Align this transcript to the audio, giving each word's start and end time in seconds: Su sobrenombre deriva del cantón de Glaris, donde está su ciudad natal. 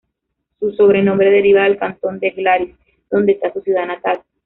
Su 0.59 0.71
sobrenombre 0.71 1.29
deriva 1.29 1.61
del 1.65 1.77
cantón 1.77 2.17
de 2.17 2.31
Glaris, 2.31 2.75
donde 3.11 3.33
está 3.33 3.53
su 3.53 3.61
ciudad 3.61 3.85
natal. 3.85 4.19